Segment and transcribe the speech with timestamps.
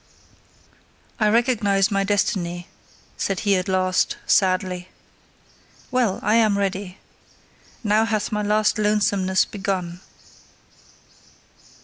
[1.19, 2.67] I recognise my destiny,
[3.17, 4.89] said he at last, sadly.
[5.91, 6.19] Well!
[6.23, 6.97] I am ready.
[7.83, 9.99] Now hath my last lonesomeness begun.